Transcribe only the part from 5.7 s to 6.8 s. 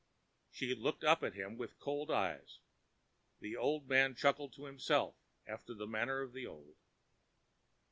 the manner of the old.